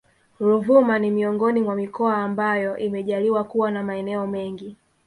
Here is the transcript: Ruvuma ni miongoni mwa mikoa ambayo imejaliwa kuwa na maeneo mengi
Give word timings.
Ruvuma 0.39 0.99
ni 0.99 1.11
miongoni 1.11 1.61
mwa 1.61 1.75
mikoa 1.75 2.17
ambayo 2.17 2.77
imejaliwa 2.77 3.43
kuwa 3.43 3.71
na 3.71 3.83
maeneo 3.83 4.27
mengi 4.27 4.75